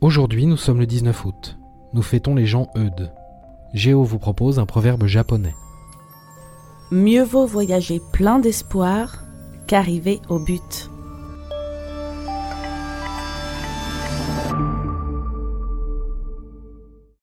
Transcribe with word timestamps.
Aujourd'hui, 0.00 0.46
nous 0.46 0.56
sommes 0.56 0.78
le 0.78 0.86
19 0.86 1.26
août. 1.26 1.58
Nous 1.92 2.00
fêtons 2.00 2.34
les 2.34 2.46
gens 2.46 2.68
Eudes. 2.74 3.12
Géo 3.74 4.02
vous 4.02 4.18
propose 4.18 4.58
un 4.58 4.64
proverbe 4.64 5.04
japonais. 5.04 5.54
Mieux 6.90 7.22
vaut 7.22 7.44
voyager 7.44 8.00
plein 8.10 8.38
d'espoir 8.38 9.22
qu'arriver 9.66 10.20
au 10.30 10.38
but. 10.38 10.89